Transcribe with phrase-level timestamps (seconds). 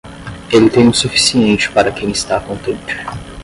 [0.51, 2.97] Ele tem o suficiente para quem está contente.